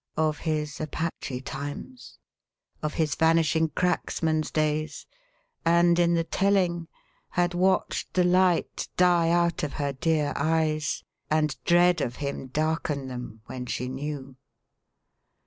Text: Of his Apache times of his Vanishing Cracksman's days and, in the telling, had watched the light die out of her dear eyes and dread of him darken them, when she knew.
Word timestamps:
Of 0.17 0.39
his 0.39 0.81
Apache 0.81 1.41
times 1.41 2.17
of 2.81 2.95
his 2.95 3.13
Vanishing 3.13 3.69
Cracksman's 3.69 4.49
days 4.49 5.05
and, 5.63 5.99
in 5.99 6.15
the 6.15 6.23
telling, 6.23 6.87
had 7.29 7.53
watched 7.53 8.15
the 8.15 8.23
light 8.23 8.87
die 8.97 9.29
out 9.29 9.61
of 9.61 9.73
her 9.73 9.93
dear 9.93 10.33
eyes 10.35 11.03
and 11.29 11.55
dread 11.65 12.01
of 12.01 12.15
him 12.15 12.47
darken 12.47 13.09
them, 13.09 13.41
when 13.45 13.67
she 13.67 13.87
knew. 13.89 14.37